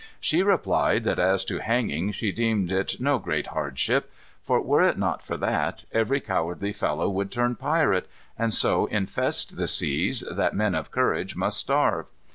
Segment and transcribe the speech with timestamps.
[0.19, 4.97] "She replied, that as to hanging, she deemed it no great hardship; for were it
[4.97, 10.55] not for that, every cowardly fellow would turn pirate, and so infest the seas that
[10.55, 12.07] men of courage must starve.